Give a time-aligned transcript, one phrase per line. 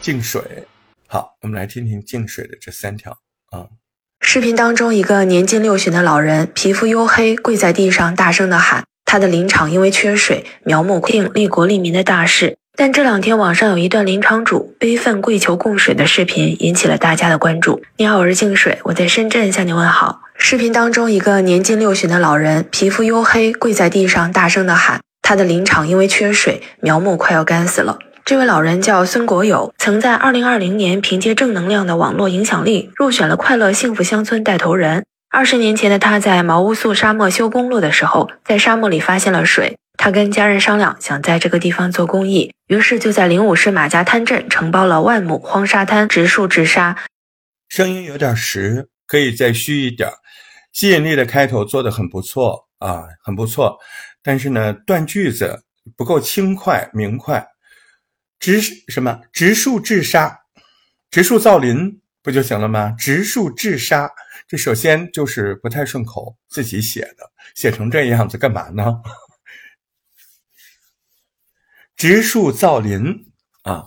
[0.00, 0.40] 净水，
[1.08, 3.10] 好，我们来听听净水的这三条
[3.50, 3.66] 啊。
[4.20, 17.80] 视频当中，一个年近六旬的老人，皮肤黝黑，跪在地上，大声的喊：“他的林场因为缺水，苗木枯定利国利民的大事。”但这两天网上有一段林场主悲愤跪求供水的视频，引起了大家的关注。
[17.96, 20.20] 你好，我是净水，我在深圳向你问好。
[20.36, 35.06] 视频当中，一个年近六旬的老人，皮肤黝黑，跪在地上，大声的喊：“他的林场因为缺水，苗木快要干死了。”这位老人叫孙国友，曾在2020年凭借正能量的网络影响力入选了快乐幸福乡村带头人。
[35.30, 39.78] 二十年前的他在毛乌素沙漠修公路的时候，在沙漠里发现了水。
[39.96, 46.96] 他跟家人商量，想在这个地方做公益，于是就在灵武市马家滩镇承包了万亩荒沙滩，植树治沙。
[47.68, 50.10] 声音有点实，可以再虚一点。
[50.72, 53.78] 吸引力的开头做得很不错啊，很不错。
[54.22, 55.64] 但是呢，断句子
[55.96, 57.46] 不够轻快明快。
[58.38, 59.18] 植什么？
[59.32, 60.38] 植树治沙，
[61.10, 62.94] 植树造林不就行了吗？
[62.98, 64.10] 植树治沙，
[64.46, 69.00] 这首先就是不太顺口，自己写的，写成这样子干嘛呢？
[71.96, 73.26] 植树造林
[73.62, 73.86] 啊，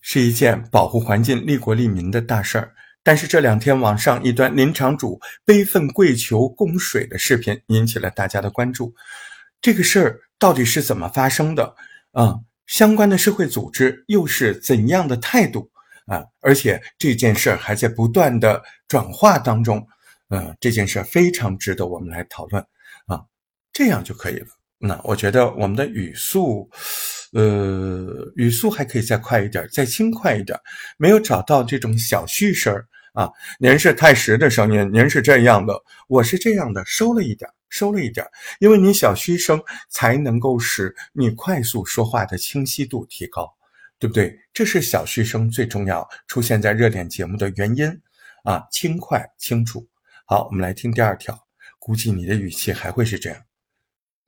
[0.00, 2.74] 是一件保护环境、利国利民的大事儿。
[3.02, 8.94] 但是这两天网上一段林场主悲愤跪求供水的视频引起了大家的关注。
[9.60, 11.74] 这个事儿到底是怎么发生的？
[12.12, 12.34] 啊？
[12.66, 15.70] 相关的社会组织又是怎样的态度
[16.06, 16.24] 啊？
[16.40, 19.86] 而且这件事儿还在不断的转化当中，
[20.28, 22.62] 嗯，这件事儿非常值得我们来讨论
[23.06, 23.22] 啊，
[23.72, 24.46] 这样就可以了。
[24.80, 26.70] 那我觉得我们的语速，
[27.32, 30.58] 呃，语速还可以再快一点，再轻快一点，
[30.96, 33.30] 没有找到这种小虚声儿啊。
[33.58, 35.74] 您是太实的声音，您是这样的，
[36.08, 37.48] 我是这样的，收了一点。
[37.70, 38.26] 收了一点，
[38.60, 43.46] 因为你小虚声才能够使你快速说话的清晰度提高，
[43.98, 44.34] 对不对？
[44.54, 47.86] 这是小虚声最重要出现在热点节目的原因
[48.42, 49.86] 啊，轻快清楚。
[50.24, 51.38] 好，我们来听第二条，
[51.78, 53.47] 估计你的语气还会是这样。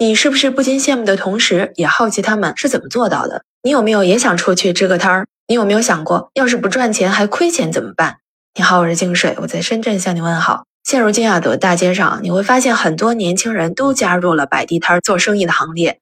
[0.02, 3.44] 你是不是不禁羡慕的同时，也好奇他们是怎么做到的？
[3.62, 5.26] 你有没有也想出去支个摊儿？
[5.46, 8.16] 你有没有想过，要是不赚钱还亏钱怎么办？
[8.54, 10.64] 你好，我是净水，我在深圳向你问好。
[10.84, 16.00] 现如今啊，的大街上，你会发现很多年轻人都加入了摆地摊做生意的行列。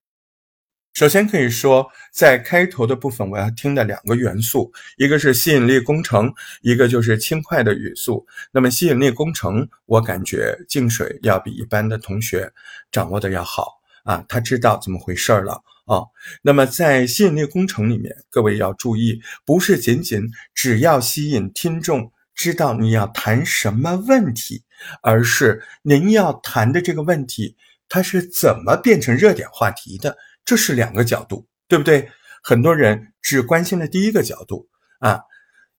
[0.95, 6.33] 首先可以说，在开头的部分，我要听的两个元素，一个是吸引力工程，
[6.63, 8.25] 一个就是轻快的语速。
[8.53, 12.53] 那么吸引力工程，我感觉净水要比一般的同学
[12.93, 13.78] 掌握的要好
[14.09, 15.53] 啊，他知道怎么回事了
[15.85, 16.01] 啊。
[16.41, 20.23] 那么在吸引力工程里面，各位要注意，不是仅仅
[20.55, 22.11] 只要吸引听众。
[22.35, 24.63] 知道你要谈什么问题，
[25.03, 27.57] 而是您要谈的这个问题，
[27.89, 30.17] 它是怎么变成热点话题的？
[30.45, 32.09] 这是两个角度，对不对？
[32.41, 34.69] 很多人只关心了第一个角度
[35.01, 35.21] 啊。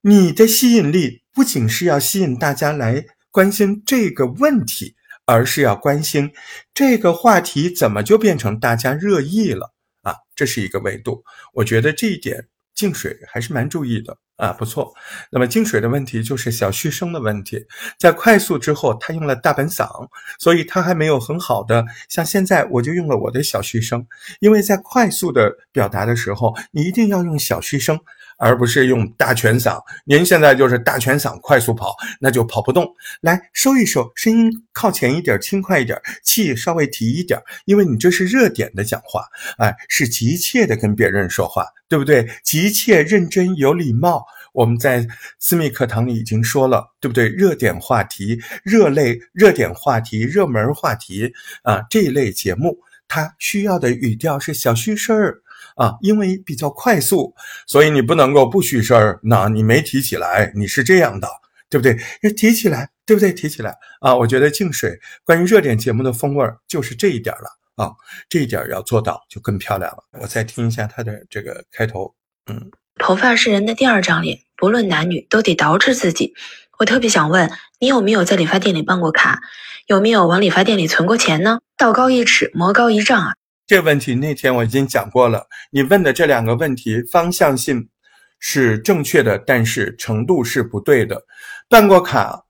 [0.02, 4.98] 你的吸引力不仅是要吸引大家来关心这个问题，
[5.30, 6.32] 而是要关心
[6.74, 10.16] 这个话题怎么就变成大家热议了啊？
[10.36, 11.24] 这是一个维度。
[11.54, 14.18] 我觉得这一点净水还是蛮注意的。
[14.38, 14.94] 啊，不错。
[15.32, 17.66] 那么净水的问题就是小虚声的问题，
[18.00, 20.08] 在快速之后，他用了大本嗓，
[20.40, 24.08] 所以他还没有很好的像现在，我就用了我的小虚声。
[24.40, 28.00] 因为在快速的表达的时候，你一定要用小虚声，
[28.40, 29.80] 而不是用大全嗓。
[30.06, 32.88] 您现在就是大全嗓快速跑，那就跑不动。
[33.22, 39.26] 来收一收，声音靠前一点，轻快一点，气稍微提一点，因为你这是热点的讲话，
[39.58, 41.66] 哎，是急切的跟别人说话。
[41.90, 42.30] 对不对？
[42.44, 44.24] 急切、认真、有礼貌。
[44.54, 45.08] 我们在
[45.40, 47.28] 私密课堂里已经说了，对不对？
[47.28, 51.34] 热点话题、热类、热点话题、热门话题
[51.64, 55.42] 啊，这一类节目，它需要的语调是小虚声儿
[55.80, 57.34] 啊，因为比较快速，
[57.66, 59.20] 所以你不能够不虚声儿。
[59.24, 61.28] 那你没提起来，你是这样的，
[61.70, 61.98] 对不对？
[62.22, 63.32] 要提起来，对不对？
[63.32, 64.14] 提起来啊！
[64.14, 67.56] 我觉得净水关于热点节目的风味就是这一点了。
[67.76, 67.94] 啊，
[68.28, 70.04] 这一点要做到就更漂亮了。
[70.20, 72.14] 我再听一下他的这个开头，
[72.52, 76.34] 嗯，头发是人的第二张脸，不论男女都得捯饬自己。
[76.78, 77.50] 我特别想问
[77.80, 79.40] 你有没有在理发店里办过卡，
[79.88, 81.62] 有没有往理发店里存过钱呢？
[81.78, 83.36] 道高一尺，魔高一丈啊！
[83.70, 85.46] 这问题那天我已经讲过了。
[85.70, 87.88] 你问的这两个问题方向性
[88.40, 91.22] 是正确的，但是程度是不对的。
[91.70, 92.46] 办过卡，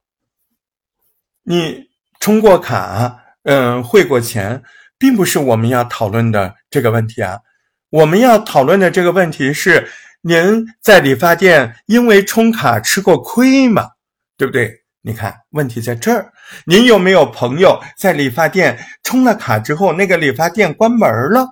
[1.42, 1.90] 你
[2.20, 4.62] 充过卡，嗯，汇过钱。
[4.96, 7.38] 并不是我们要讨论的这个问题啊，
[7.90, 9.88] 我们要讨论的这个问题是
[10.22, 13.90] 您在理发店因为充卡吃过亏吗？
[14.38, 14.79] 对不对？
[15.02, 16.30] 你看，问题在这儿。
[16.66, 21.46] 您有没有朋友在理发店充了卡之后，那个理发店关门了，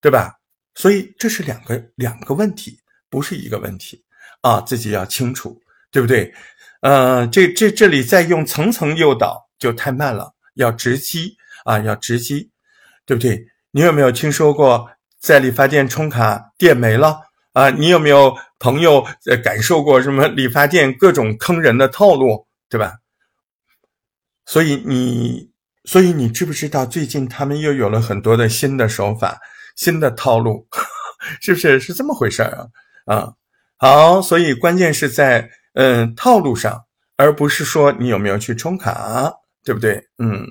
[0.00, 0.34] 对吧？
[0.74, 2.78] 所以这是两个两个问题，
[3.10, 4.02] 不是一个问题
[4.40, 5.60] 啊，自己要清楚，
[5.90, 6.32] 对不对？
[6.80, 11.36] 呃，这这这里再用层层诱导就太慢了，要直击
[11.66, 12.50] 啊，要直击，
[13.04, 13.44] 对不对？
[13.72, 17.20] 你有没有听说过在理发店充卡店没了
[17.52, 17.68] 啊？
[17.68, 22.46] 你有没有朋友呃感受过什么理发店各种坑人的套路？
[22.70, 22.94] 对吧？
[24.46, 25.50] 所以你，
[25.84, 29.38] 所以你知不知道最近他们又有了很多的新的手法、
[29.76, 30.66] 新的套路，
[31.42, 31.78] 是不是？
[31.78, 32.66] 是这么回事儿啊？
[33.16, 33.34] 啊，
[33.76, 36.84] 好，所以关键是在嗯套路上，
[37.16, 39.32] 而不是说你有没有去充卡，
[39.62, 40.08] 对不对？
[40.18, 40.46] 嗯，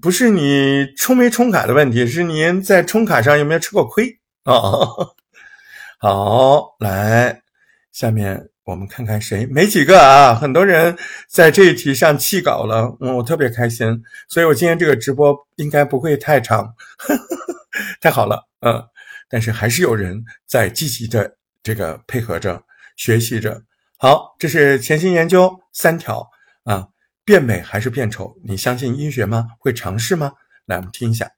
[0.00, 4.52] 不是你充没充卡的问题，是您在充卡上有没有吃过亏啊？
[5.98, 7.42] 好，来
[7.90, 8.48] 下面。
[8.68, 10.34] 我们看看谁没几个啊？
[10.34, 10.94] 很多人
[11.26, 13.86] 在这一题上弃稿了，嗯，我特别开心，
[14.28, 16.70] 所以我今天这个直播应该不会太长，
[17.98, 18.84] 太好了，嗯，
[19.26, 22.62] 但是还是有人在积极的这个配合着
[22.98, 23.58] 学习着。
[23.96, 26.28] 好，这是潜心研究三条
[26.64, 26.86] 啊，
[27.24, 28.36] 变美还是变丑？
[28.44, 29.46] 你相信医学吗？
[29.58, 30.30] 会尝试吗？
[30.66, 31.37] 来，我们听一下。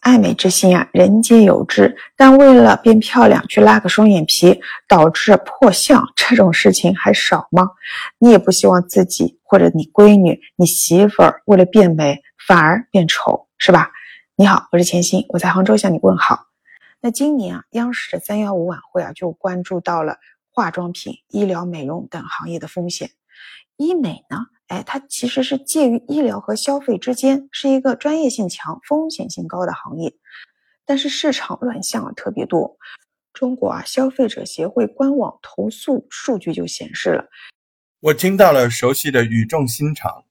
[0.00, 1.94] 爱美之心啊，人皆有之。
[2.16, 7.68] 但为了变漂亮去拉个双眼皮，导致破相，这种事情还少吗？
[8.18, 13.90] 你也不希望自己或者你闺女、你媳妇儿为了变美反而变丑，是吧？
[14.36, 16.46] 你好，我是钱鑫，我在杭州向你问好。
[17.02, 20.16] 那今年啊，央视的三幺五晚会啊，就关注到了
[20.50, 23.10] 化妆品、医疗美容等行业的风险。
[23.76, 24.46] 医美呢？
[24.70, 30.14] 哎，它其实是介于医疗和消费之间，是一个专业性强、风险性高的行业，
[30.86, 32.78] 但是市场乱象特别多。
[33.32, 37.28] 中国啊消费者协会官网投诉数据就显示了，
[37.98, 40.24] 我听到了熟悉的语重心长。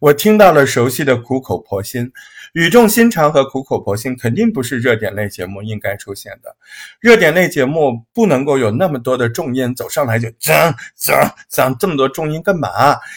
[0.00, 2.10] 我听到了熟悉的苦口婆心，
[2.52, 6.54] 语重心长和苦口婆心肯定不是热点类节目应该出现的。
[7.00, 12.68] 热点类节目不能够有那么多的重音走上来就讲讲讲这么多重音干嘛？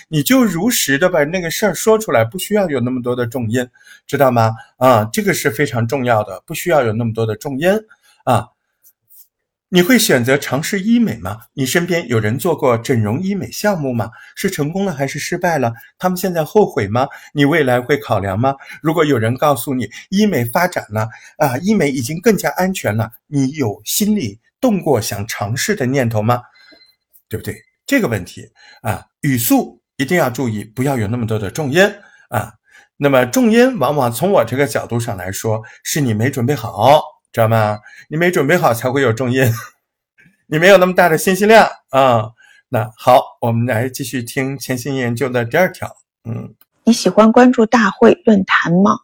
[0.08, 3.68] 你就如实的把那个事儿说出来，不需要有那么多的重音，
[4.06, 4.52] 知道吗？
[4.78, 7.70] 啊，这个是非常重要的，不需要有那么多的重音
[8.24, 8.48] 啊。
[9.74, 11.44] 你会选择尝试医美吗？
[11.54, 14.12] 你身边有人做过整容医美项目吗？
[14.36, 15.72] 是成功了还是失败了？
[15.98, 17.08] 他们现在后悔吗？
[17.34, 18.54] 你未来会考量吗？
[18.82, 21.08] 如果有人告诉你医美发展了
[21.38, 26.42] 啊，医美已经更加安全了，你有心里动过想尝试的念头吗？
[27.30, 27.56] 对不对？
[27.86, 28.50] 这个问题
[28.82, 31.82] 啊，语速一定要注意，不要有那么多的重音
[32.28, 32.52] 啊。
[32.98, 37.02] 那么重音往往从我这个角度上来说，是你没准备好。
[37.32, 37.80] 知道吗？
[38.10, 39.50] 你没准备好才会有重音，
[40.48, 42.32] 你没有那么大的信息量啊。
[42.70, 45.90] 那好，我们来继续听潜心研究的第二条。
[46.24, 46.54] 嗯，
[46.86, 49.00] 你喜欢关注大会论坛吗？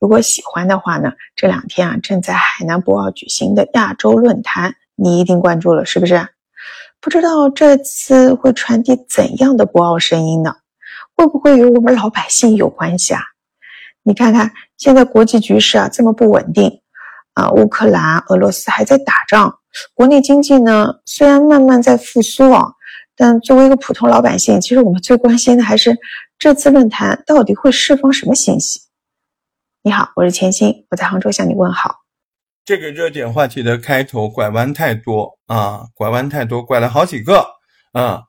[0.00, 6.28] 如果喜欢的话呢，这两天啊正在海南博鳌举行的亚洲论坛，你一定关注了，是不是？
[7.00, 10.56] 不知道这次会传递怎样的博鳌声音呢？
[11.14, 13.20] 会不会与我们老百姓有关系啊？
[14.02, 16.81] 你看看现在国际局势啊这么不稳定。
[17.34, 19.58] 啊，乌克兰、俄罗斯还在打仗，
[19.94, 22.66] 国内经济呢虽然慢慢在复苏啊，
[23.16, 25.96] 但作为一个普通老百姓，其实我们最关心的还是
[26.38, 28.80] 这次论坛到底会释放什么信息。
[29.82, 31.96] 你好，我是钱鑫，我在杭州向你问好。
[32.64, 37.44] 这个热点话题的开头拐弯太多啊，拐弯太多，拐了好几个
[37.92, 38.22] 啊。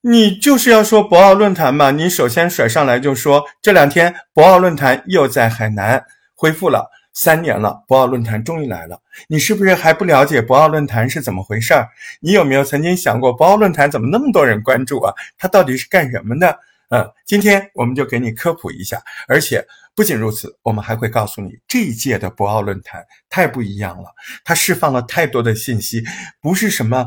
[0.00, 6.04] 你就是要说博鳌论坛嘛，你首先甩上来就说这两天博鳌论坛又在海南
[6.34, 6.90] 恢复了。
[7.16, 9.00] 三年了，博鳌论坛终于来了。
[9.26, 11.88] 你是不是还不了解博鳌论坛是怎么回事儿？
[12.20, 15.14] 你有没有曾经想过，博鳌论坛怎么那么多人关注啊？
[15.38, 16.58] 它到底是干什么的？
[16.90, 19.02] 嗯，今天我们就给你科普一下。
[19.28, 24.10] 而且不仅如此，我们还会告诉你，这一届的博鳌论坛太不一样了，
[24.44, 26.04] 它释放了太多的信息，
[26.42, 27.06] 不是什么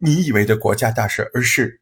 [0.00, 1.80] 你以为的国家大事，而是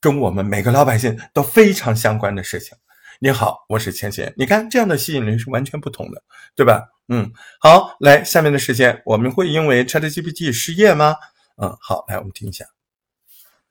[0.00, 2.76] 跟我们每个老百姓都非常相关的事情。
[3.18, 4.30] 你好，我是千千。
[4.36, 6.22] 你看这样的吸引力是完全不同的，
[6.54, 6.82] 对吧？
[7.08, 11.16] 嗯，好，来下面的时间，我们会因为 ChatGPT 失业吗？
[11.56, 12.66] 嗯，好，来我们听一下。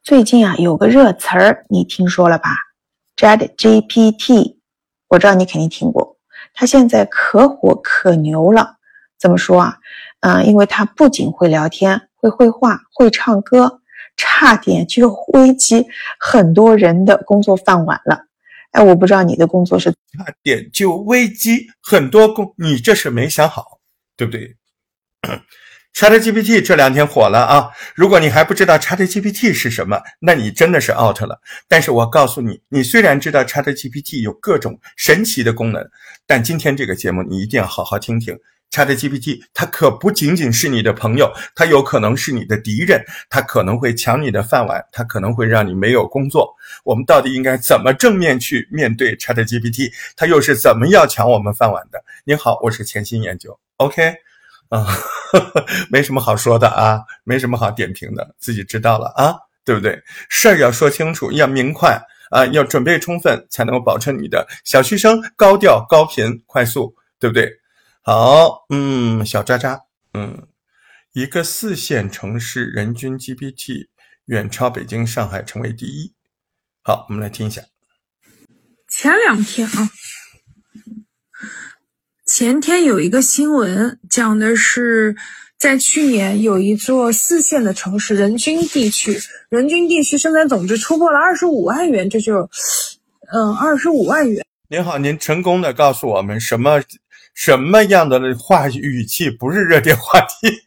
[0.01, 2.49] 最近啊，有个热词儿，你听说了吧
[3.17, 4.57] ？ChatGPT，
[5.09, 6.17] 我知道你肯定听过。
[6.55, 8.77] 它现在可火可牛了。
[9.19, 9.77] 怎么说啊？
[10.21, 13.79] 嗯，因为它不仅会聊天，会绘画，会唱歌，
[14.17, 15.85] 差点就 危及
[16.19, 18.25] 很多人的工作饭碗了。
[18.75, 23.79] 哎，我不知道你的工作是差点就危机，很多工，你这是没想好，
[24.17, 24.53] 对不对
[25.93, 27.69] ？ChatGPT 这两天火了啊！
[27.95, 31.39] 如果你还不知道 ChatGPT 是什么，那你真的是 out 了。
[31.69, 35.81] 但是我告诉你，你虽然知道 ChatGPT 有各种神奇的功能，
[36.27, 38.37] 但今天这个节目你一定要好好听听。
[38.75, 46.53] ChatGPT 它可不仅仅是你的朋友，它有可能是你的敌人，它可能会抢你的饭碗，它可能会让你没有工作。
[46.83, 49.89] 我们到底应该怎么正面去面对 ChatGPT？
[50.17, 52.03] 它又是怎么要抢我们饭碗的？
[52.25, 54.13] 你好，我是潜心研究，OK。
[54.67, 54.85] 啊，
[55.89, 60.03] 没什么好说的啊，没什么好点评的，自己知道了啊，对不对？
[60.27, 61.97] 事儿要说清楚，要明快
[62.29, 67.49] 啊，要准备充分，才能够保证你的小嘘声高调、高频、快速，对不对？
[68.07, 69.81] 好，嗯，小渣渣，
[70.13, 70.47] 嗯，
[71.13, 73.87] 一个四线城市人均 GPT
[74.25, 76.13] 远超北京、上海，成为第一。
[76.83, 77.63] 好，我们来听一下。
[78.87, 79.89] 前两天啊。
[82.27, 85.15] 前天有一个新闻，讲的是
[85.57, 89.19] 在去年有一座四线的城市，人均地区
[89.49, 92.47] 人均地区生产总值突破了二十五万元，这就，
[93.33, 94.45] 嗯，二十五万元。
[94.69, 96.83] 您好，您成功的告诉我们什么
[97.35, 100.63] 什么样的话语气不是热点话题？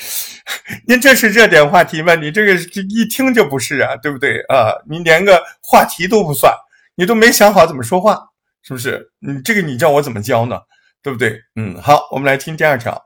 [0.86, 2.14] 您这是热点话题吗？
[2.14, 2.54] 你这个
[2.88, 4.72] 一听就不是啊，对不对啊？
[4.88, 6.52] 你连个话题都不算，
[6.96, 8.18] 你都没想好怎么说话，
[8.62, 9.10] 是不是？
[9.20, 10.58] 你这个你叫我怎么教呢？
[11.02, 11.38] 对不对？
[11.56, 13.04] 嗯，好，我们来听第二条。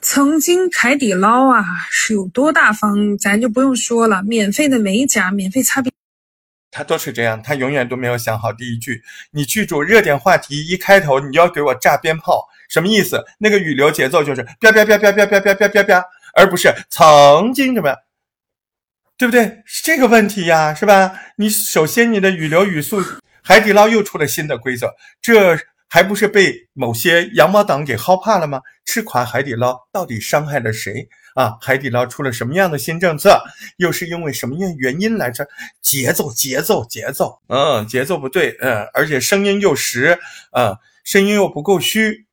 [0.00, 5.92] 曾经海底捞啊是有多大方，咱就不用说了，免费的美甲，免费擦边。
[6.76, 9.02] 他都是这样，他永远都没有想好第一句。
[9.30, 13.24] 你记住，热点话题一开头你要给我炸鞭炮，什么意思？
[13.38, 16.04] 那个语流节奏就是啪啪啪啪啪啪啪啪啪啪，
[16.34, 17.96] 而不是曾经怎么，
[19.16, 19.62] 对不对？
[19.64, 21.18] 是这个问题呀，是吧？
[21.36, 23.02] 你首先你的语流语速，
[23.42, 25.58] 海底捞又出了新的规则，这。
[25.88, 28.60] 还不是被某些羊毛党给薅怕了吗？
[28.84, 31.56] 吃垮海底捞到底伤害了谁啊？
[31.60, 33.40] 海底捞出了什么样的新政策？
[33.76, 35.46] 又是因为什么样原因来着？
[35.82, 40.18] 节奏，节奏，节奏，嗯，节奏不对，嗯，而且声音又实，
[40.50, 42.26] 嗯，声音又不够虚，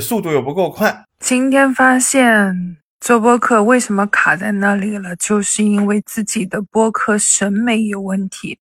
[0.00, 1.04] 速度又不够快。
[1.18, 5.16] 今天发现做播客为什么卡在那里了？
[5.16, 8.58] 就是因为自己的播客审美有问题。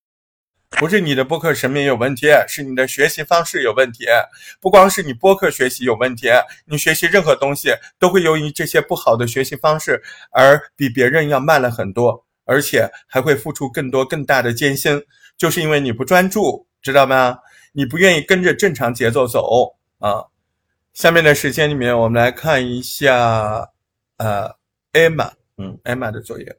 [0.77, 4.05] 不是你的播客审美有问题，是你的学习方式有问题。
[4.61, 6.27] 不光是你播客学习有问题，
[6.65, 15.03] 你学习任何东西都会由于这些不好的学习方式而比别人要慢了很多，而且还会付出更多更大的艰辛，
[15.37, 17.39] 就是因为你不专注，知道吗？
[17.71, 20.23] 你不愿意跟着正常节奏走啊。
[20.93, 23.69] 下面的时间里面，我们来看一下，
[24.17, 24.55] 呃
[24.93, 26.57] ，Emma，嗯，Emma 的作业。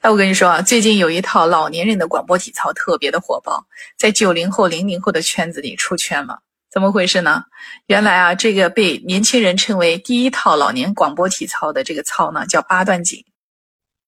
[0.00, 3.66] 哎，我跟你说啊，最近有一套老年人的广播体操特别的火爆，
[3.98, 6.40] 在九零后、零零后的圈子里出圈了。
[6.70, 7.44] 怎么回事呢？
[7.84, 13.26] 原来啊，这个被年轻人称为第一套老年广播体操的这个操呢，叫八段锦。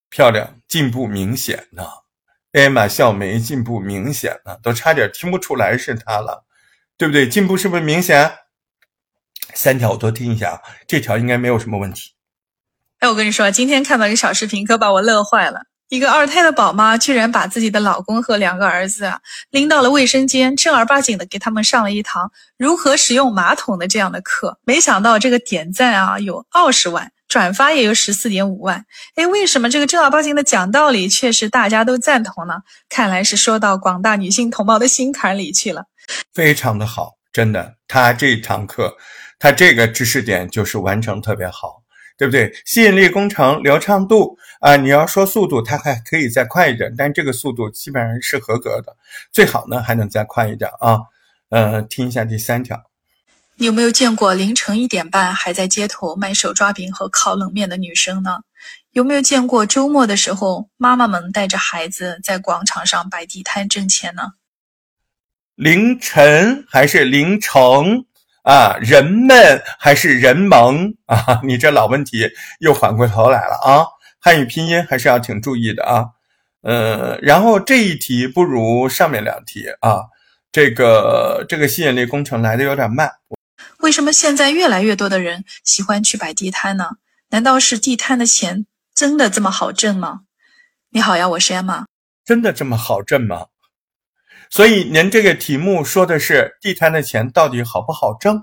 [0.09, 1.85] 漂亮，进步明显呢。
[2.53, 6.47] 艾玛笑眉进步明显呢，都差点听不出来是他了，
[6.97, 7.29] 对不对？
[7.29, 8.39] 进步是不是明显？
[9.53, 12.15] 三条我多听一下啊，这条应该没有什么问题。
[13.01, 15.65] 哎，我跟你说，今天看到一个小视频，可把我乐坏了。
[15.93, 19.21] 一个二胎的宝妈居然把自己的老公和两个儿子啊
[19.51, 24.59] 拎到了卫生间，正儿八经的给他们上了一堂如何使用马桶的这样的课。
[24.65, 28.87] 没想到这个点赞啊有二十万，转发也有十四点五万。
[29.17, 32.55] 哎，为什么这个正儿八经的讲道理却是大家都赞同呢？
[32.89, 35.85] 看来是说到广大女性同胞的心坎里去了。
[36.33, 38.97] 非常的好，真的，他这堂课，
[39.39, 41.82] 他这个知识点就是完成特别好。
[42.17, 42.53] 对不对？
[42.65, 48.97] 吸引力工程流畅度啊，你要说速度，它还可以再快一点，但这个速度基本上是合格的，
[49.33, 51.01] 最好呢还能再快一点啊。
[51.51, 52.83] 呃，听一下第三条。
[53.57, 58.39] 你有没有见过凌晨一点半还在街头卖手抓饼和烤冷面的女生呢？
[58.93, 64.33] 有没有见过周末的时候妈妈们带着孩子在广场上摆地摊挣钱呢？
[65.55, 68.07] 凌晨还是凌晨？
[68.43, 71.41] 啊，人们还是人萌啊？
[71.45, 73.87] 你这老问题又反过头来了啊！
[74.21, 76.07] 汉语拼音还是要挺注意的啊。
[76.63, 80.03] 呃，然后这一题不如上面两题啊。
[80.51, 83.11] 这个这个吸引力工程来的有点慢。
[83.79, 86.91] 为什么现在越来越多的人喜欢去摆地摊呢？
[87.31, 90.21] 难道是地摊的钱真的这么好挣吗？
[90.91, 91.85] 你好呀，我是 Emma。
[92.25, 93.47] 真的这么好挣吗？
[94.53, 98.39] 所以您这个题目说的是地摊的钱到底好不好挣？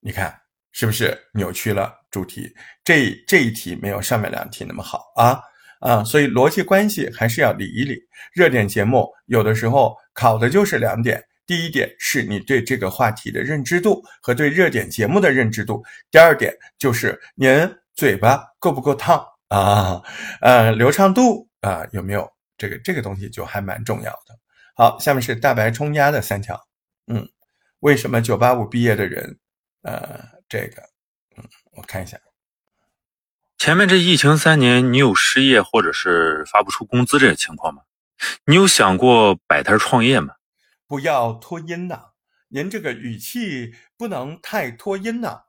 [0.00, 0.34] 你看
[0.72, 2.50] 是不是扭曲了主题？
[2.82, 5.38] 这这一题没有上面两题那么好啊
[5.80, 6.02] 啊！
[6.02, 8.00] 所以逻辑关系还是要理一理。
[8.32, 20.00] 热点节目有的时候考的就是两点：第一点是你对这个话题的认知度和对热点节目的认知度；第二点就是您嘴巴够不够烫啊？
[20.40, 22.26] 呃，流畅度啊有没有？
[22.56, 24.34] 这个这个东西就还蛮重要的。
[24.78, 26.68] 好，下面是大白冲压的三条。
[27.06, 27.26] 嗯，
[27.80, 29.38] 为什么九八五毕业的人，
[29.80, 30.82] 呃，这个，
[31.34, 32.20] 嗯，我看一下。
[33.56, 37.84] 前面这疫情三年，你有失业或者是发不出工资这个情况吗？
[38.44, 40.34] 你有想过摆摊创业吗？
[40.86, 42.10] 不要拖音呐，
[42.48, 45.40] 您这个语气不能太拖音呐，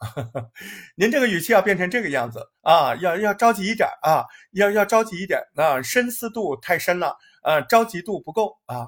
[0.96, 8.88] 您这个语气要变成这个样子啊，要要着急一点啊，要要着急一点啊，深思度太深了啊，着急度不够啊。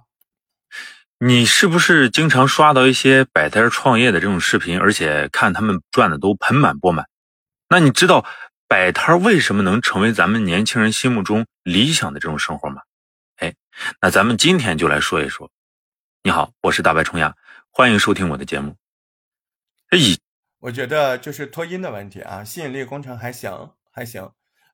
[1.22, 7.10] 你是不是经常刷到一些摆摊创业的这种视频，而且看他们赚的都盆满钵满？
[7.68, 8.26] 那你知道
[8.70, 12.82] 摆摊为什么能成为咱们年轻人心目中理想的这种生活吗？
[13.36, 13.54] 哎，
[14.00, 15.52] 那咱们今天就来说一说。
[16.24, 17.36] 你好，我是大白冲牙，
[17.70, 18.78] 欢迎收听我的节目。
[19.90, 20.00] 哎，
[20.60, 24.24] 我觉得就是拖音的问题啊，吸引力工程还行还行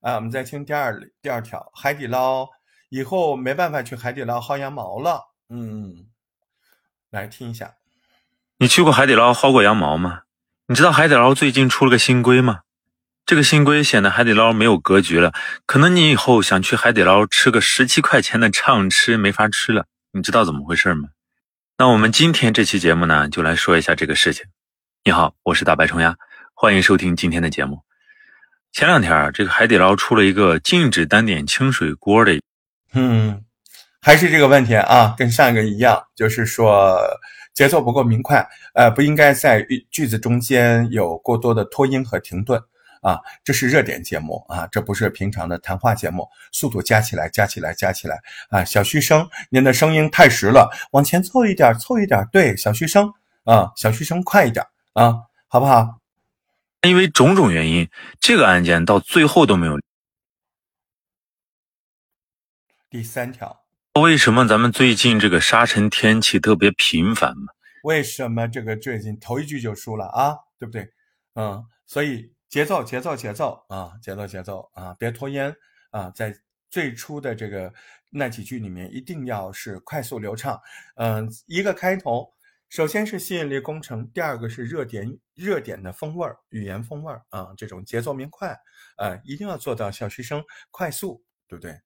[0.02, 0.14] 啊。
[0.14, 2.48] 我们再听第二第二条，海底捞
[2.90, 5.22] 以后没办法去海底捞薅羊毛了。
[5.50, 6.06] 嗯。
[7.16, 7.76] 来听一下，
[8.58, 10.24] 你去过海底捞薅过羊毛吗？
[10.68, 12.60] 你知道海底捞最近出了个新规吗？
[13.26, 15.34] 这个新规显得海底捞没有格局了，
[15.66, 19.86] 可能你以后想去海底捞吃个十七块钱的畅吃没法吃了。
[20.12, 21.08] 你知道怎么回事吗？
[21.78, 24.46] 那我们今天这期节目呢，就来说一下这个事情。
[25.06, 26.18] 你好，我是大白虫鸭，
[26.54, 27.80] 欢迎收听今天的节目。
[28.74, 32.42] 前两天这个海底捞出了一个禁止单点清水锅的，
[32.94, 33.46] 嗯。
[34.06, 36.96] 还是这个问题啊，跟上一个一样，就是说
[37.56, 42.62] 节奏不够明快，呃，不应该在句子中间有过多的拖音和停顿
[43.02, 43.20] 啊。
[43.44, 48.22] 这是热点节目啊，这不是平常的谈话节目，速度加起来，加起来，加起来
[48.52, 48.64] 啊！
[48.64, 53.12] 小嘘声，您的声音太实了，往前凑一点，凑一点，对，小嘘声
[53.46, 55.16] 啊，小嘘声快一点啊，
[55.48, 55.98] 好不好？
[56.84, 59.80] 因为种种原因，这个案件到最后都没有。
[62.88, 63.65] 第三条。
[64.02, 67.54] 为什么咱们最近这个沙尘天气特别频繁嘛？
[67.84, 70.36] 为什么这个最近头一句就输了啊？
[70.60, 70.92] 对不对？
[71.36, 75.56] 嗯，所以节奏节奏节奏啊，节奏节奏啊，别拖延
[75.92, 76.36] 啊，在
[76.70, 77.74] 最初的这个
[78.10, 80.60] 那几句里面一定要是快速流畅。
[80.96, 82.34] 嗯，一个开头，
[82.68, 88.50] 首先是吸引力工程，第二个是热点热点的风味儿，语言风味儿啊，这种节奏明快
[88.98, 91.80] 啊，一定要做到小学生快速，对不对？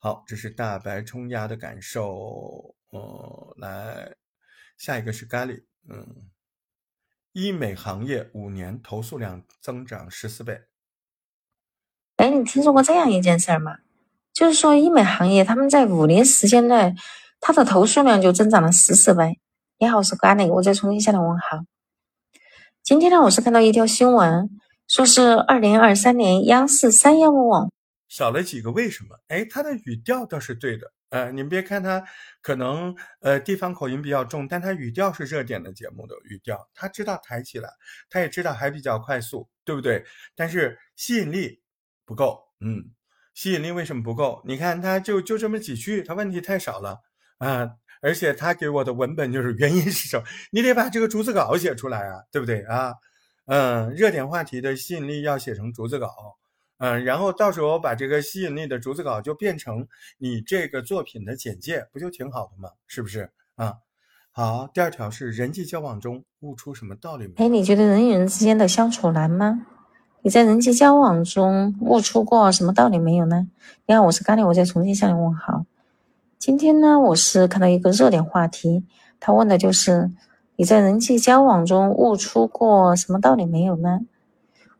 [0.00, 2.74] 好，这是大白冲鸭的感受。
[2.90, 4.14] 哦，来，
[4.76, 5.64] 下一个是咖喱。
[5.88, 6.30] 嗯，
[7.32, 10.62] 医美行业五年投诉量增长十四倍。
[12.16, 13.78] 哎，你听说过这样一件事儿吗？
[14.32, 16.94] 就是说医美行业他们在五年时间内，
[17.40, 19.40] 它的投诉量就增长了十四倍。
[19.78, 21.64] 你好，我是咖喱，我在重庆向你问好。
[22.84, 24.48] 今天呢，我是看到一条新闻，
[24.86, 27.72] 说是二零二三年央视三幺五网。
[28.08, 29.18] 少了几个为什么？
[29.28, 30.92] 哎，他的语调倒是对的。
[31.10, 32.04] 呃，你们别看他
[32.42, 37.70] 可能呃地方口音比较重，但他语调是热点的节目的语调，他知道抬起来，
[38.10, 40.04] 他也知道还比较快速，对不对？
[40.34, 41.62] 但是吸引力
[42.04, 42.90] 不够，嗯，
[43.32, 44.42] 吸引力为什么不够？
[44.44, 47.00] 你看他就就这么几句，他问题太少了
[47.38, 47.70] 啊！
[48.02, 50.24] 而且他给我的文本就是原因是什么？
[50.52, 52.92] 你得把这个逐字稿写出来啊，对不对啊？
[53.46, 56.10] 嗯，热点话题的吸引力要写成逐字稿。
[56.78, 59.86] 嗯，然后到时候把这个吸引力的逐字稿就变成
[60.18, 62.70] 你这个作品的简介，不就挺好的吗？
[62.86, 63.74] 是不是啊？
[64.30, 67.32] 好，第二条是人际交往中悟出什么道理没？
[67.38, 69.66] 哎，你觉得人与人之间的相处难吗？
[70.22, 73.48] 你在人际交往中悟出过什么道理没有呢？
[73.86, 75.64] 你好，我是咖喱，我在重庆向你问好。
[76.38, 78.84] 今天呢，我是看到一个热点话题，
[79.18, 80.12] 他问的就是
[80.54, 84.00] 你在人际交往中悟出过什么道理没有呢？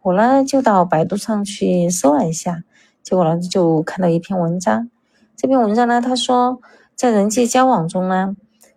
[0.09, 2.65] 我呢就到百度上去搜了一下，
[3.03, 4.89] 结果呢就看到一篇文章。
[5.37, 6.63] 这篇文章呢，他说
[6.95, 8.35] 在人际交往中呢，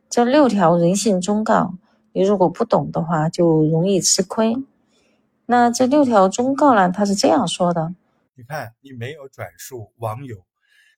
[0.09, 1.75] 这六条人性忠告，
[2.11, 4.57] 你如果不懂的话，就容易吃亏。
[5.45, 7.95] 那这六条忠告呢，他是这样说的：
[8.35, 10.35] 你看，你没有转述网友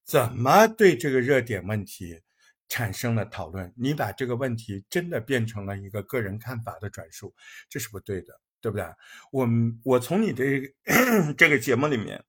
[0.04, 2.22] 怎么对这个热点问题
[2.68, 7.36] 产生了讨论，你把这个问题真的变成了一个个人看法的转述，
[7.70, 8.34] 这是不对的。
[8.64, 8.86] 对不对？
[9.34, 9.46] 我
[9.84, 10.46] 我从你的
[11.38, 12.24] 这个节目里面，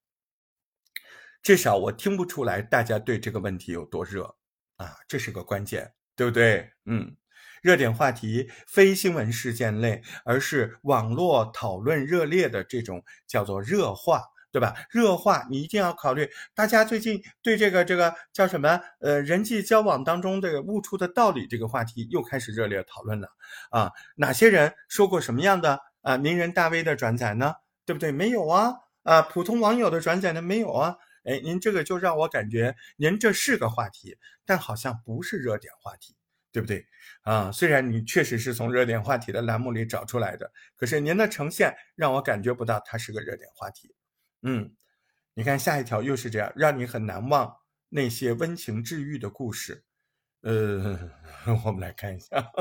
[1.44, 4.35] 至少我听不出来大家对这个问题有多热
[4.77, 6.73] 啊，这是个关键，对不对？
[6.87, 7.16] 嗯，
[7.62, 14.20] 热点话题非新闻事件类，而是网络讨论热烈的这种叫做热话，
[14.51, 14.75] 对吧？
[14.90, 18.81] 热话你一定要考虑，大家最近对这个这个叫什么？
[18.99, 23.29] 呃，人际交往当中的悟出的道理这个话题又开始热烈讨论了
[23.70, 23.92] 啊！
[24.16, 25.81] 哪些人说过什么样的？
[26.05, 28.12] 啊，名人大 V 的转载呢，对不对？
[28.12, 30.97] 没有啊，啊，普通网友的转载呢没有啊。
[31.25, 36.14] 哎，您这个就让我感觉您这是个话题，但好像不是热点话题，
[36.53, 36.87] 对不对？
[37.23, 43.95] 啊，虽然你确实是从热点话题的栏目里找出来的，可是您的呈现让我感觉不到它是个热点话题。
[44.43, 44.75] 嗯，
[45.33, 47.57] 你看下一条又是这样，让你很难忘
[47.88, 49.83] 那些温情治愈的故事。
[50.43, 51.11] 呃，
[51.64, 52.53] 我们来看一下。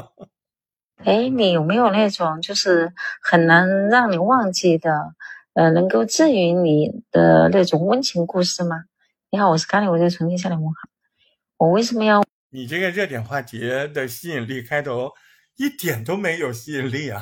[1.05, 5.13] 哎，你有没有那种就是很难让你忘记的？
[5.53, 8.85] 呃，能够治愈你的那种温情故事吗？
[9.29, 10.89] 你好，我是咖喱，我在重庆向你问好。
[11.57, 12.23] 我为什么要？
[12.49, 15.11] 你这个热点话题的吸引力开头
[15.57, 17.21] 一点都没有吸引力啊，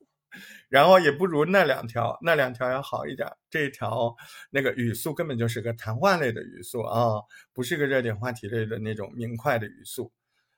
[0.68, 3.26] 然后也不如那两条，那两条要好一点。
[3.48, 4.14] 这一条
[4.50, 7.22] 那个语速根本就是个谈话类的语速啊，
[7.54, 10.12] 不是个热点话题类的那种明快的语速。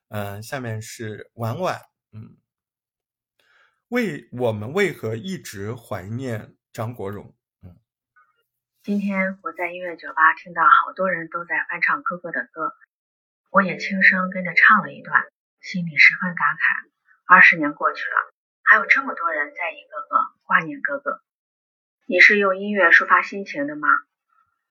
[0.09, 1.79] 嗯，下面是婉婉，
[2.13, 2.37] 嗯，
[3.89, 6.55] 为我们为何一直怀念？
[6.71, 7.81] 张国荣，嗯，
[8.83, 12.75] 今天我在音乐酒吧听到好多人都在翻唱哥哥的歌，
[13.51, 15.25] 我也轻声跟着唱了一段，
[15.61, 16.91] 心里十分感慨。
[17.25, 21.23] 二十年过去了，还有这么多人在一个个挂念哥哥。
[22.07, 23.89] 你是用音乐抒发心情的吗？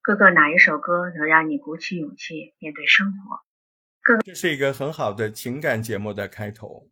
[0.01, 3.41] 哥哥哪一首歌能让你鼓起勇气面对生活？
[4.03, 6.87] 哥哥，这是一个很好的情感节目的开头，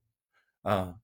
[0.64, 0.96] 啊。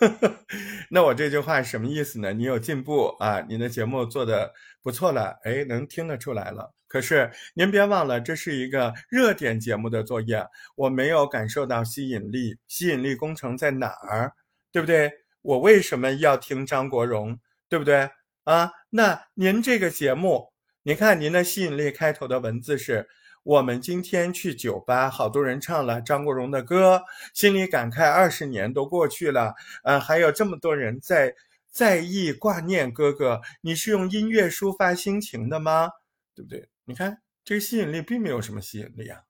[0.90, 2.32] 那我这句话什么意思呢？
[2.32, 4.52] 你有进步啊，你的节目做的
[4.82, 6.72] 不错了，哎，能听得出来了。
[6.88, 10.44] 可是您别忘了，这是一个热点节目的作业，
[10.76, 14.32] 我没有感受到吸引力，吸引力工程在哪儿？
[14.72, 15.10] 对不对？
[15.42, 17.38] 我为什么要听张国荣？
[17.68, 18.10] 对不对？
[18.44, 20.52] 啊，那您这个节目，
[20.82, 23.08] 你看您的吸引力开头的文字是。
[23.44, 27.02] 我们今天去酒吧，好多人唱了张国荣的歌，
[27.34, 31.34] 心里感慨二十年都过去了，呃，还有这么多人在
[31.68, 33.40] 在意挂念哥哥。
[33.60, 35.90] 你是用音乐抒发心情的吗？
[36.34, 36.68] 对不对？
[36.84, 39.22] 你看这个吸引力并没有什么吸引力啊，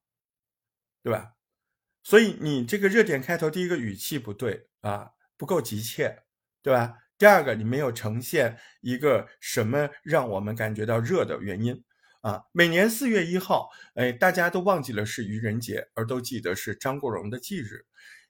[1.02, 1.32] 对吧？
[2.02, 6.22] 所以你这个热点开头第一个语气不对啊，不够急切，
[6.62, 6.94] 对吧？
[7.16, 11.82] 第二个你没有呈现一个什么让我们感觉到热的原因。
[12.22, 17.84] 啊，每年四月一号，哎，大家都忘记了是愚人节，而都记得是张国荣的忌日。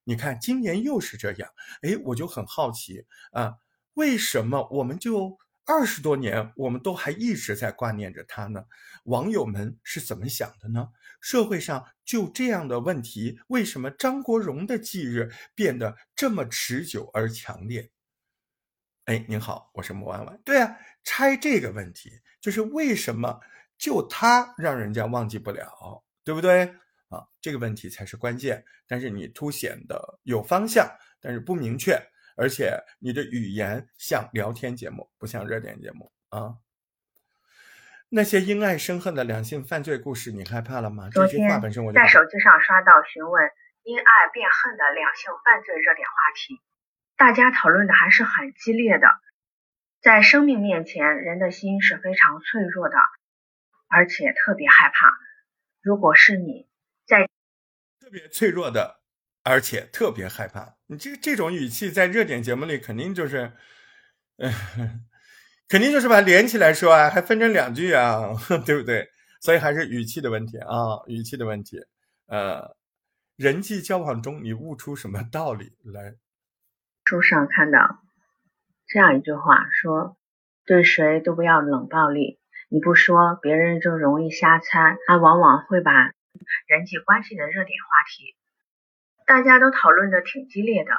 [0.05, 1.51] 你看，今年又是这样，
[1.83, 3.57] 哎，我就很好奇啊，
[3.93, 8.65] 为什么我们就二十多年，我们都还一直在挂念着他呢？
[9.05, 10.89] 网友们是怎么想的呢？
[11.21, 17.91] 社会上就这样的问题，为什么张国荣的忌日变得这么持久而强烈？
[19.05, 20.41] 哎，您好，我是莫婉婉。
[20.47, 20.75] 对啊，
[21.05, 23.39] 拆这个问题，就是为什么？
[23.83, 26.67] 就他让人家忘记不了，对不对
[27.09, 27.27] 啊？
[27.41, 28.65] 这个问题才是关键。
[28.87, 30.89] 但是你凸显的有方向，
[31.21, 32.01] 但是不明确，
[32.37, 36.55] 而且你的语言像聊天节目，不像热点节目啊。
[38.09, 41.09] 那些因爱生恨的两性犯罪故事，你害怕了吗？
[41.11, 43.51] 这句话本身我在手机上刷到询问
[43.83, 46.61] 因爱变恨的两性犯罪热点话题，
[47.17, 49.09] 大家讨论的还是很激烈的。
[50.01, 52.97] 在生命面前，人的心是非常脆弱的。
[53.93, 55.07] 而且特别害怕，
[55.83, 56.67] 如果是你
[57.07, 57.29] 在
[58.01, 59.03] 特别脆弱的，
[59.43, 63.53] 而且特别害怕，你这这种语气在热点节目里肯定就是，
[64.39, 64.51] 嗯，
[65.69, 68.33] 肯定就是把它连起来说啊，还分成两句啊，
[68.65, 69.09] 对不对？
[69.43, 71.79] 所以还是语气的问题啊，语气的问题。
[72.27, 72.77] 呃，
[73.37, 76.15] 人际交往中你悟出什么道理来？
[77.05, 78.03] 书上看到
[78.87, 80.17] 这样一句话，说
[80.65, 82.39] 对谁都不要冷暴力。
[82.73, 85.93] 你不说，别人就容易瞎猜，他往往会把
[86.67, 88.35] 人际关系的热点话题，
[89.27, 90.91] 大家都讨论的挺激烈的。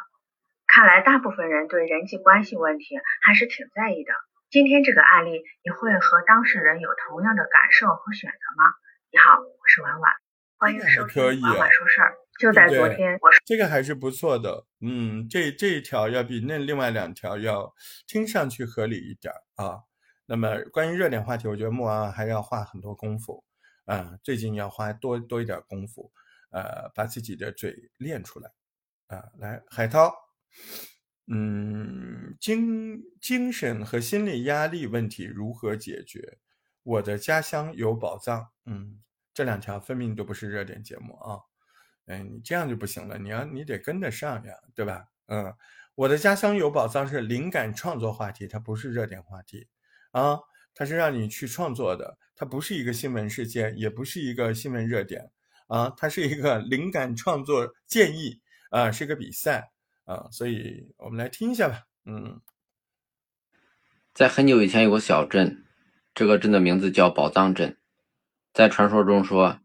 [0.67, 4.13] 看来大部分人对人际关系问题还是挺在意的。
[4.51, 8.69] 今天这个案例，你会和当事人有同样的感受和选择吗？
[9.09, 10.13] 你好，我是婉婉，
[10.59, 12.13] 欢迎收听婉婉说事儿。
[12.37, 14.63] 就在昨天，我这个还是不错的。
[14.79, 17.73] 嗯，这这一条要比那另外两条要
[18.05, 19.81] 听上去合理一点啊。
[20.25, 23.43] 那么关于热点话题，我觉得木娃还要花很多功夫，
[23.85, 26.11] 啊，最近要花多多一点功夫，
[26.51, 28.51] 呃，把自己的嘴练出来，
[29.07, 30.13] 啊，来，海涛，
[31.27, 36.39] 嗯，精精神和心理压力问题如何解决？
[36.83, 39.01] 我的家乡有宝藏，嗯，
[39.33, 41.39] 这两条分明都不是热点节目啊，
[42.05, 45.05] 嗯，你这样就不行了，你要你得跟得上呀，对吧？
[45.27, 45.53] 嗯，
[45.95, 49.67] 我的家乡有宝藏是灵感创作话题，它不是热点话题。
[50.13, 50.39] 啊，
[50.73, 55.29] 它是让你去创作的，它不是一个新闻事件，也不是一个新闻热点，
[55.67, 59.71] 啊，它是一个灵感创作建议，啊，是个比赛，
[60.05, 62.39] 啊，所以我们来听一下吧，嗯，
[64.13, 65.65] 在很久以前有个小镇，
[66.13, 67.77] 这个镇的名字叫宝藏镇，
[68.53, 69.59] 在传说中说，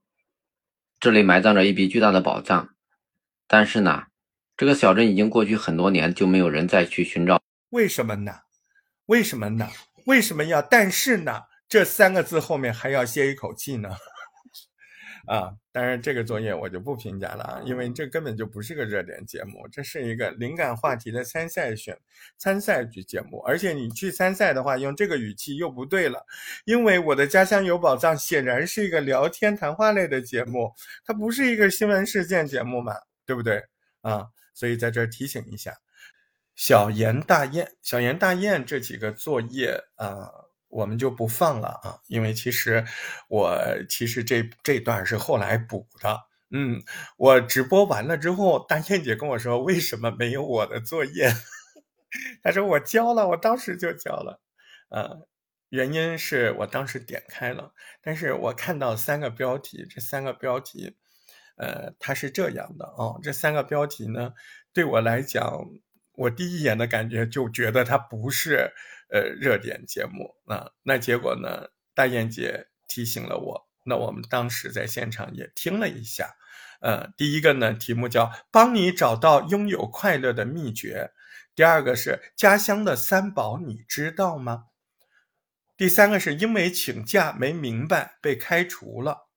[0.99, 2.75] 这里埋葬着一笔巨大的宝藏。
[3.47, 4.07] 但是呢，
[4.57, 7.41] 这个小镇已经过去很多年，就没有人再去寻找。
[7.71, 8.33] 为什么呢？
[9.07, 9.69] 为什么呢？
[10.09, 11.43] 为什么要但是呢？
[11.69, 13.91] 这三个字后面还要歇一口气呢？
[15.29, 21.95] 啊，当然这个作业我就不评价了啊，因为这根本就不是个热点节目，这是一个灵感话题的参赛选
[22.39, 26.25] 参赛局节目，而且你去参赛的话，用这个语气又不对了，
[26.65, 30.73] 因为我的家乡有宝藏显然是一个聊天谈话类的节目，
[31.05, 32.95] 它不是一个新闻事件节目嘛，
[33.27, 33.63] 对不对
[34.01, 34.25] 啊？
[34.55, 35.75] 所以在这儿提醒一下，
[36.59, 40.29] 小言大雁，小言大雁这几个作业啊。
[40.71, 42.85] 我们就不放了啊，因为其实
[43.29, 43.57] 我
[43.89, 46.21] 其实这这段是后来补的。
[46.51, 46.83] 嗯，
[47.17, 51.33] 我直播完了之后，大燕姐跟我说为什么没有我的作业？
[52.43, 54.43] 她说我交了，我当时就交了。
[54.91, 55.27] 呃，
[55.71, 60.97] 原因是我当时点开了，但是我看到三个标题，这三个标题，
[61.57, 64.35] 呃，它是这样的啊，这三个标题呢，
[64.75, 65.65] 对我来讲，
[66.19, 68.73] 我第一眼的感觉就觉得它不是。
[69.11, 71.69] 呃，热点节目啊，那结果呢？
[71.95, 76.37] 大雁姐提醒了我，那我们当时在现场也听了一下。
[76.83, 81.11] 呃，第一个呢，题目叫“帮你找到拥有快乐的秘诀”，
[81.57, 84.65] 第二个是“家乡的三宝你知道吗”，
[85.75, 89.29] 第三个是因为请假没明白被开除了，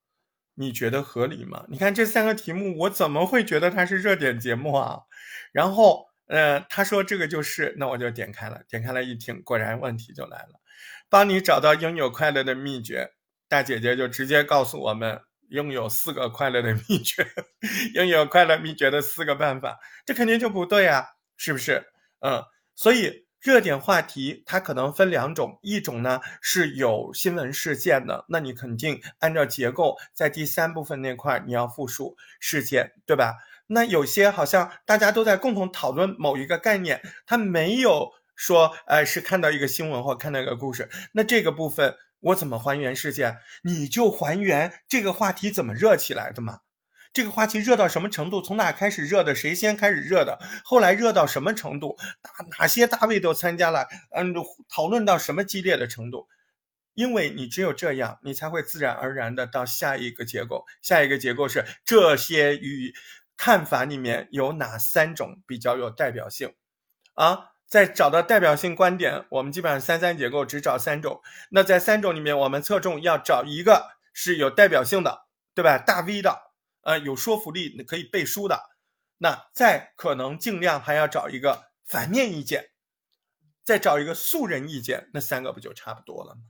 [0.56, 1.66] 你觉得合理吗？
[1.70, 5.04] 你看这三个题目，我怎么会觉得它是热点节目啊？
[5.54, 6.11] 然后。
[6.28, 10.62] 呃，他说这个就是，那我就点开了，点开了一听，果然问题就来了。
[11.10, 13.12] 帮你找到拥有快乐的秘诀，
[13.50, 17.28] 大姐姐就直接告诉我们拥有四个快乐的秘诀，
[17.96, 21.06] 拥有快乐秘诀的四个办法，这肯定就不对啊，
[21.36, 21.86] 是不是？
[22.22, 22.42] 嗯，
[22.76, 33.34] 所以热点话题它可能分两种，一种呢是有新闻事件的，那你肯定按照结构在第三部分那块你要复述事件，对吧？
[33.74, 40.90] 那有些好像大家都在共同讨论某一个概念，他没有说，呃，是看到一个新闻或看到一个故事。
[41.14, 43.38] 那这个部分我怎么还原事件？
[43.64, 46.60] 你就还原这个话题怎么热起来的嘛？
[47.14, 48.42] 这个话题热到什么程度？
[48.42, 49.34] 从哪开始热的？
[49.34, 50.38] 谁先开始热的？
[50.66, 51.98] 后来热到什么程度？
[52.24, 53.88] 哪哪些大 V 都参加了？
[54.12, 54.34] 嗯，
[54.70, 56.28] 讨论到什么激烈的程度？
[56.94, 60.66] 因为你只有这样，你才会自然而然的到下一个结构。
[60.82, 62.94] 下一个结构是这些与。
[63.44, 66.54] 看法里面有哪三种比较有代表性
[67.16, 67.54] 啊？
[67.66, 71.24] 在找到代表性观点，我们基本上三三结构只找三种。
[71.50, 75.26] 那在三种里面，我们侧重要找一个是有代表性的，
[75.56, 75.80] 对吧？
[75.80, 76.40] 大 V 的，
[76.84, 78.62] 呃，有说服力可以背书的。
[79.18, 82.70] 那再可能尽量还要找一个反面意见，
[83.64, 86.42] 再找一个素人意见，那三个不就差不多了吗？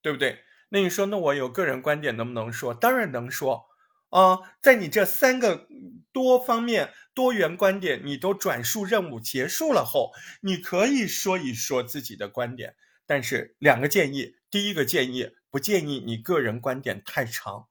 [0.00, 0.44] 对不对？
[0.68, 2.72] 那你说，那我有个人观点能不能说？
[2.72, 3.66] 当然能说。
[4.10, 5.66] 啊，在你这三个
[6.12, 12.74] 多方面多元观点你都转述任务结束了后，你可以说一说自己的观点。
[13.06, 17.68] 但是两个建议：第一个建议不建议你个人观点太长；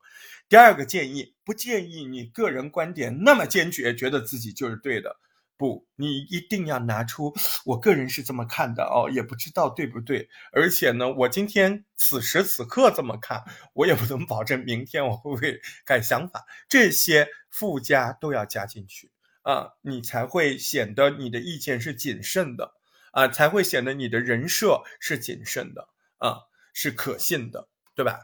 [0.47, 5.17] 第二个建议不建议你个人观点那么坚决，觉得自己就是对的。
[5.57, 7.33] 不，你一定要拿出
[7.65, 10.29] 我个人是这么看的哦，也不知道对不对。
[10.51, 16.45] 而且呢，我今天此时此刻这么看，我也不能保证明天我会不会改想法。
[16.67, 19.11] 这些附加都要加进去
[19.43, 22.73] 啊，你才会显得你的意见是谨慎的
[23.11, 25.87] 啊，才会显得你的人设是谨慎的
[26.17, 26.39] 啊，
[26.73, 28.19] 是可信的，对吧？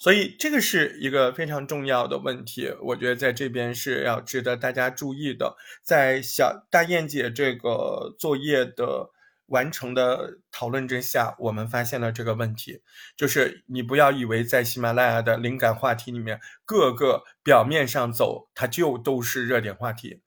[0.00, 5.56] 所以这个是一个非常重要的问题，我觉得在这边是要值得大家注意的。
[5.82, 9.10] 在小大燕姐这个作业的
[9.48, 12.80] 完成的讨论之下，我们发现了这个问题，
[13.14, 20.22] 就是你不要以为在喜马拉雅的灵感话题里面，各个表面上走，它就都是热点话题。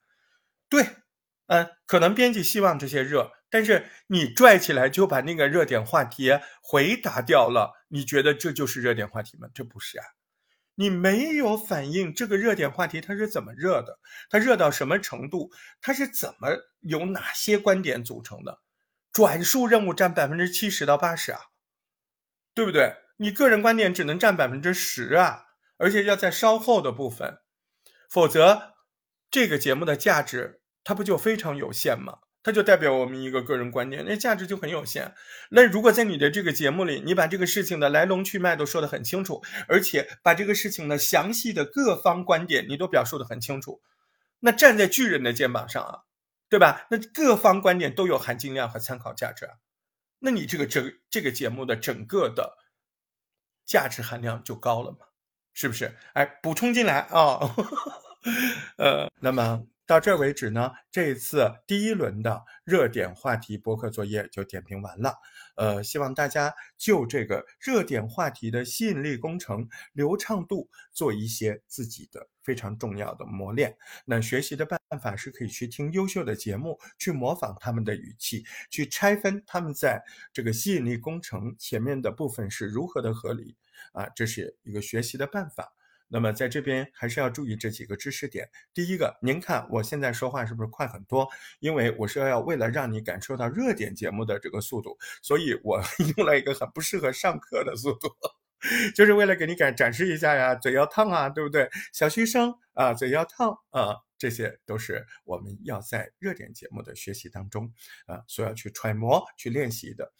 [0.68, 0.86] 对，
[1.48, 3.32] 嗯，可能编辑希望这些热。
[3.50, 9.46] 但是你拽起来就把那个热点话题回答掉了，你觉得这就是热点话题吗？
[9.54, 10.04] 这不是啊，
[10.74, 16.48] 你没有反映这个热点话题它是怎么热的，它热到什么程度，它是怎么
[16.80, 18.58] 由哪些观点组成的？
[19.12, 21.40] 转述任务占百分之七十到八十啊，
[22.52, 22.96] 对不对？
[23.18, 25.44] 你个人观点只能占百分之十啊，
[25.76, 27.38] 而且要在稍后的部分，
[28.10, 28.74] 否则
[29.30, 32.18] 这个节目的价值它不就非常有限吗？
[32.44, 35.14] 它就代表我们一个个人观点，那价值就很有限。
[35.48, 43.80] 那如果在你的这个节目里，你把这个事情的来龙去脉都说得很清楚，而且把这个事情的详细的各方观点你都表述得很清楚，
[44.40, 45.98] 那站在巨人的肩膀上啊，
[46.50, 46.86] 对吧？
[46.90, 49.54] 那各方观点都有含金量和参考价值啊。
[50.18, 52.58] 那你这个整这个节目的整个的
[53.64, 54.98] 价值含量就高了嘛，
[55.54, 55.96] 是不是？
[56.12, 57.56] 哎，补充进来啊，
[58.76, 59.64] 呃，那么。
[59.86, 65.14] 到这为止呢，这一次第一轮的热点话题播客作业就点评完了。
[65.56, 73.76] 呃，希望大家就这个热点话题的吸引力工程流畅度做一些自己的非常重要的磨练。
[74.06, 83.54] 那学习的办法是可以去听优秀的节目，去模仿他们的语气，去拆分他们在这个吸引力工程前面的部分是如何的合理
[83.92, 85.74] 啊，这是一个学习的办法。
[86.08, 88.48] 那么在这边还是要注意这几个知识点。
[88.72, 91.28] 第一个，您看我现在说话是不是快很多？
[91.60, 95.82] 因为我是要为了让你感受到热点节目的这个速度，所以我
[96.16, 98.08] 用了一个很不适合上课的速度，
[98.94, 101.68] 就是为了给你展展示一下呀，嘴要烫啊，对不对？
[101.92, 103.96] 小学生啊，嘴要烫啊。
[104.24, 107.70] 这些都是我们要在热点节目的学习当中
[108.06, 110.14] 啊，所要去揣摩、去练习的。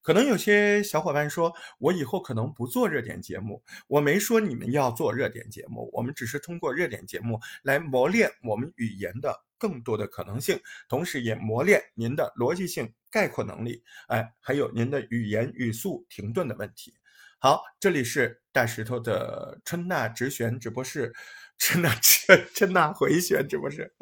[0.00, 3.62] 可能有些小伙伴说，我以后可能不做热点节目。
[3.86, 16.94] 我没说你们要做热点节目，我们只是通过热点节目来磨练我们语言的更多的可能性，同时也磨练您的逻辑性概括能力，哎，还有您的语言语速停顿的问题。
[17.38, 21.12] 好，这里是大石头的春娜直选直播室。
[21.60, 23.92] 真的， 真真的回旋，这不是？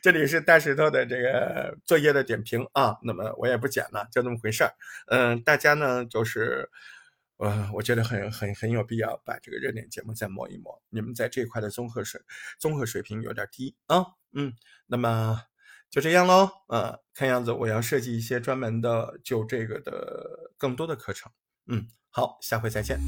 [0.00, 2.96] 这里是大石头的这个作业的点评啊。
[3.02, 4.72] 那么我也不剪了，就那么回事儿。
[5.08, 6.70] 嗯，大家呢就是，
[7.38, 10.80] 呃，我觉得很很很有必要把这个热点节目再磨一磨。
[10.88, 12.20] 你们在这一块的综合水
[12.60, 14.04] 综合水平有点低啊。
[14.32, 14.54] 嗯，
[14.86, 15.42] 那么
[15.90, 16.48] 就这样喽。
[16.68, 21.32] 呃，看样子我要设计一些专门的就这个的更多的课程。
[21.66, 23.00] 嗯，好，下回再见。